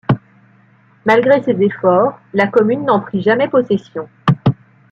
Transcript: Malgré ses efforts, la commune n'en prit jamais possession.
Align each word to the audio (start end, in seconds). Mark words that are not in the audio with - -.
Malgré 1.05 1.43
ses 1.43 1.61
efforts, 1.61 2.19
la 2.33 2.47
commune 2.47 2.85
n'en 2.85 3.01
prit 3.01 3.21
jamais 3.21 3.47
possession. 3.47 4.09